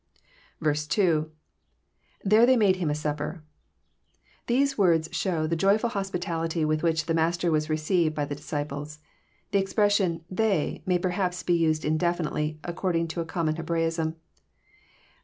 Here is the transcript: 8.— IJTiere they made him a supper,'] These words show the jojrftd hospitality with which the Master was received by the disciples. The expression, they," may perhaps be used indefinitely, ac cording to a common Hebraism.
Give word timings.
8.— 0.59 0.61
IJTiere 0.65 1.29
they 2.25 2.57
made 2.57 2.77
him 2.77 2.89
a 2.89 2.95
supper,'] 2.95 3.43
These 4.47 4.75
words 4.75 5.07
show 5.11 5.45
the 5.45 5.55
jojrftd 5.55 5.91
hospitality 5.91 6.65
with 6.65 6.81
which 6.81 7.05
the 7.05 7.13
Master 7.13 7.51
was 7.51 7.69
received 7.69 8.15
by 8.15 8.25
the 8.25 8.33
disciples. 8.33 8.97
The 9.51 9.59
expression, 9.59 10.25
they," 10.27 10.81
may 10.87 10.97
perhaps 10.97 11.43
be 11.43 11.53
used 11.53 11.85
indefinitely, 11.85 12.59
ac 12.65 12.73
cording 12.77 13.07
to 13.09 13.21
a 13.21 13.25
common 13.25 13.57
Hebraism. 13.57 14.15